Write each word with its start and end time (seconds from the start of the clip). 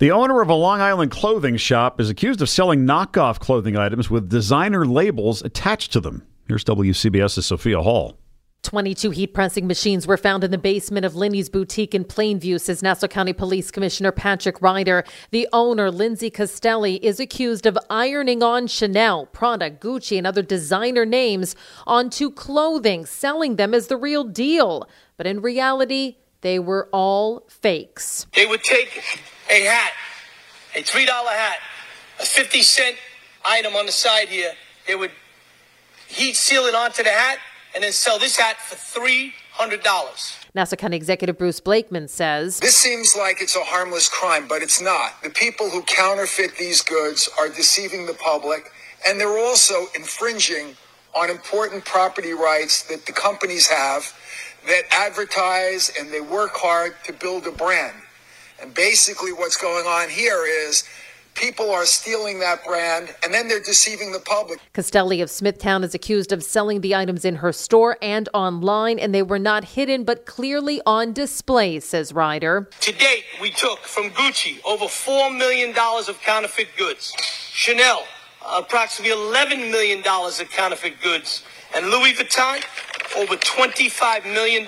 The 0.00 0.12
owner 0.12 0.40
of 0.40 0.48
a 0.48 0.54
Long 0.54 0.80
Island 0.80 1.10
clothing 1.10 1.58
shop 1.58 2.00
is 2.00 2.08
accused 2.08 2.40
of 2.40 2.48
selling 2.48 2.86
knockoff 2.86 3.38
clothing 3.38 3.76
items 3.76 4.08
with 4.08 4.30
designer 4.30 4.86
labels 4.86 5.42
attached 5.42 5.92
to 5.92 6.00
them. 6.00 6.26
Here's 6.48 6.64
WCBS's 6.64 7.44
Sophia 7.44 7.82
Hall. 7.82 8.16
22 8.62 9.10
heat 9.10 9.34
pressing 9.34 9.66
machines 9.66 10.06
were 10.06 10.16
found 10.16 10.42
in 10.42 10.52
the 10.52 10.56
basement 10.56 11.04
of 11.04 11.16
Linny's 11.16 11.50
boutique 11.50 11.94
in 11.94 12.06
Plainview, 12.06 12.58
says 12.58 12.82
Nassau 12.82 13.08
County 13.08 13.34
Police 13.34 13.70
Commissioner 13.70 14.10
Patrick 14.10 14.62
Ryder. 14.62 15.04
The 15.32 15.46
owner, 15.52 15.90
Lindsay 15.90 16.30
Castelli, 16.30 16.96
is 17.04 17.20
accused 17.20 17.66
of 17.66 17.76
ironing 17.90 18.42
on 18.42 18.68
Chanel, 18.68 19.26
Prada, 19.26 19.70
Gucci, 19.70 20.16
and 20.16 20.26
other 20.26 20.40
designer 20.40 21.04
names 21.04 21.54
onto 21.86 22.30
clothing, 22.30 23.04
selling 23.04 23.56
them 23.56 23.74
as 23.74 23.88
the 23.88 23.98
real 23.98 24.24
deal. 24.24 24.88
But 25.18 25.26
in 25.26 25.42
reality, 25.42 26.16
they 26.40 26.58
were 26.58 26.88
all 26.90 27.44
fakes. 27.50 28.26
They 28.34 28.46
would 28.46 28.62
take 28.62 29.02
a 29.50 29.64
hat, 29.64 29.92
a 30.74 30.82
$3 30.82 31.06
hat, 31.06 31.58
a 32.20 32.24
50 32.24 32.62
cent 32.62 32.96
item 33.44 33.74
on 33.74 33.86
the 33.86 33.92
side 33.92 34.28
here. 34.28 34.52
They 34.86 34.94
would 34.94 35.10
heat 36.08 36.36
seal 36.36 36.64
it 36.64 36.74
onto 36.74 37.02
the 37.02 37.10
hat 37.10 37.38
and 37.74 37.84
then 37.84 37.92
sell 37.92 38.18
this 38.18 38.36
hat 38.36 38.56
for 38.56 38.76
$300. 39.00 40.36
Nassau 40.54 40.76
County 40.76 40.96
Executive 40.96 41.38
Bruce 41.38 41.60
Blakeman 41.60 42.08
says 42.08 42.58
This 42.58 42.76
seems 42.76 43.14
like 43.16 43.40
it's 43.40 43.56
a 43.56 43.62
harmless 43.62 44.08
crime, 44.08 44.48
but 44.48 44.62
it's 44.62 44.80
not. 44.80 45.22
The 45.22 45.30
people 45.30 45.70
who 45.70 45.82
counterfeit 45.82 46.56
these 46.58 46.82
goods 46.82 47.28
are 47.38 47.48
deceiving 47.48 48.06
the 48.06 48.14
public, 48.14 48.64
and 49.06 49.20
they're 49.20 49.38
also 49.38 49.74
infringing 49.94 50.74
on 51.14 51.30
important 51.30 51.84
property 51.84 52.32
rights 52.32 52.82
that 52.88 53.06
the 53.06 53.12
companies 53.12 53.68
have 53.68 54.12
that 54.66 54.82
advertise 54.90 55.90
and 55.98 56.10
they 56.10 56.20
work 56.20 56.52
hard 56.54 56.94
to 57.04 57.12
build 57.12 57.46
a 57.46 57.52
brand. 57.52 57.96
And 58.60 58.74
basically, 58.74 59.32
what's 59.32 59.56
going 59.56 59.86
on 59.86 60.10
here 60.10 60.44
is 60.46 60.84
people 61.34 61.70
are 61.70 61.86
stealing 61.86 62.40
that 62.40 62.64
brand 62.64 63.14
and 63.22 63.32
then 63.32 63.48
they're 63.48 63.60
deceiving 63.60 64.12
the 64.12 64.18
public. 64.18 64.58
Castelli 64.74 65.20
of 65.20 65.30
Smithtown 65.30 65.82
is 65.82 65.94
accused 65.94 66.32
of 66.32 66.42
selling 66.42 66.80
the 66.80 66.94
items 66.94 67.24
in 67.24 67.36
her 67.36 67.52
store 67.52 67.96
and 68.02 68.28
online, 68.34 68.98
and 68.98 69.14
they 69.14 69.22
were 69.22 69.38
not 69.38 69.64
hidden 69.64 70.04
but 70.04 70.26
clearly 70.26 70.80
on 70.84 71.12
display, 71.12 71.80
says 71.80 72.12
Ryder. 72.12 72.68
To 72.80 72.92
date, 72.92 73.24
we 73.40 73.50
took 73.50 73.80
from 73.80 74.10
Gucci 74.10 74.58
over 74.66 74.84
$4 74.84 75.36
million 75.36 75.70
of 75.70 76.20
counterfeit 76.20 76.68
goods, 76.76 77.14
Chanel, 77.52 78.04
approximately 78.46 79.14
$11 79.14 79.70
million 79.70 80.00
of 80.00 80.50
counterfeit 80.50 81.00
goods, 81.00 81.44
and 81.74 81.86
Louis 81.86 82.12
Vuitton, 82.12 82.62
over 83.16 83.36
$25 83.36 84.24
million 84.24 84.66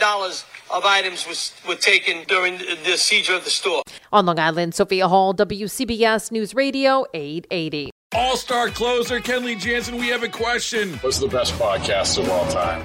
of 0.73 0.85
items 0.85 1.27
was, 1.27 1.53
were 1.67 1.77
taken 1.77 2.25
during 2.27 2.59
the 2.85 2.97
seizure 2.97 3.35
of 3.35 3.45
the 3.45 3.51
store. 3.51 3.83
On 4.13 4.27
Long 4.27 4.39
Island, 4.39 4.75
Sophia 4.75 5.09
Hall, 5.09 5.35
WCBS 5.35 6.33
News 6.33 6.55
Radio 6.55 7.07
880. 7.15 7.91
All 8.15 8.37
star 8.37 8.69
closer 8.69 9.21
Kenley 9.21 9.59
Jansen, 9.59 9.97
we 9.97 10.09
have 10.09 10.23
a 10.23 10.29
question. 10.29 10.95
What's 10.99 11.19
the 11.19 11.29
best 11.29 11.55
podcast 11.55 12.19
of 12.19 12.29
all 12.29 12.47
time? 12.51 12.85